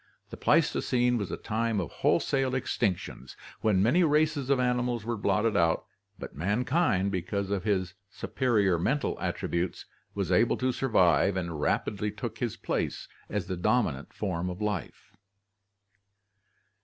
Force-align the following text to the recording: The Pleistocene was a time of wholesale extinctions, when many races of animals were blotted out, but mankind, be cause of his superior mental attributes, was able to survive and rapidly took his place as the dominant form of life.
The 0.31 0.37
Pleistocene 0.37 1.19
was 1.19 1.29
a 1.29 1.37
time 1.37 1.79
of 1.79 1.91
wholesale 1.91 2.53
extinctions, 2.55 3.35
when 3.59 3.83
many 3.83 4.03
races 4.03 4.49
of 4.49 4.59
animals 4.59 5.05
were 5.05 5.15
blotted 5.15 5.55
out, 5.55 5.85
but 6.17 6.33
mankind, 6.35 7.11
be 7.11 7.21
cause 7.21 7.51
of 7.51 7.65
his 7.65 7.93
superior 8.09 8.79
mental 8.79 9.15
attributes, 9.19 9.85
was 10.15 10.31
able 10.31 10.57
to 10.57 10.71
survive 10.71 11.37
and 11.37 11.61
rapidly 11.61 12.09
took 12.09 12.39
his 12.39 12.57
place 12.57 13.07
as 13.29 13.45
the 13.45 13.55
dominant 13.55 14.11
form 14.11 14.49
of 14.49 14.59
life. 14.59 15.15